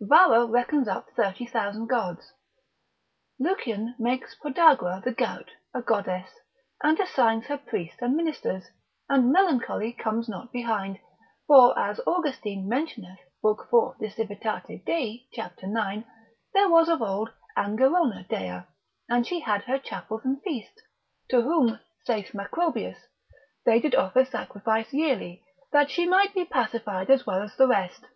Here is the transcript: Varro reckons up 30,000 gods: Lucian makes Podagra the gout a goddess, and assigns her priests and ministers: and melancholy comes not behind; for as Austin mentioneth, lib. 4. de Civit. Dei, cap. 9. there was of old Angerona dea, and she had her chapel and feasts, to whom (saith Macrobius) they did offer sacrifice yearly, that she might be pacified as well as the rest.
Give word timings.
Varro 0.00 0.48
reckons 0.48 0.88
up 0.88 1.06
30,000 1.14 1.86
gods: 1.86 2.32
Lucian 3.38 3.94
makes 3.96 4.34
Podagra 4.34 5.00
the 5.04 5.12
gout 5.12 5.52
a 5.72 5.80
goddess, 5.82 6.28
and 6.82 6.98
assigns 6.98 7.44
her 7.46 7.58
priests 7.58 7.98
and 8.00 8.16
ministers: 8.16 8.64
and 9.08 9.30
melancholy 9.30 9.92
comes 9.92 10.28
not 10.28 10.50
behind; 10.50 10.98
for 11.46 11.78
as 11.78 12.00
Austin 12.08 12.66
mentioneth, 12.68 13.20
lib. 13.44 13.58
4. 13.70 13.94
de 14.00 14.08
Civit. 14.10 14.84
Dei, 14.84 15.28
cap. 15.32 15.62
9. 15.62 16.04
there 16.54 16.68
was 16.68 16.88
of 16.88 17.00
old 17.00 17.30
Angerona 17.56 18.26
dea, 18.26 18.66
and 19.08 19.24
she 19.24 19.38
had 19.38 19.62
her 19.62 19.78
chapel 19.78 20.20
and 20.24 20.42
feasts, 20.42 20.82
to 21.30 21.40
whom 21.42 21.78
(saith 22.04 22.34
Macrobius) 22.34 22.98
they 23.64 23.78
did 23.78 23.94
offer 23.94 24.24
sacrifice 24.24 24.92
yearly, 24.92 25.44
that 25.70 25.88
she 25.88 26.04
might 26.04 26.34
be 26.34 26.44
pacified 26.44 27.08
as 27.10 27.24
well 27.24 27.40
as 27.44 27.54
the 27.54 27.68
rest. 27.68 28.06